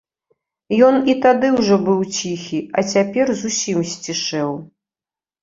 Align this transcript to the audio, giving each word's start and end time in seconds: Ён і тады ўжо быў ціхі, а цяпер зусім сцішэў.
Ён 0.87 0.95
і 1.13 1.13
тады 1.25 1.51
ўжо 1.57 1.75
быў 1.89 1.99
ціхі, 2.15 2.59
а 2.77 2.85
цяпер 2.95 3.27
зусім 3.45 3.77
сцішэў. 3.93 4.51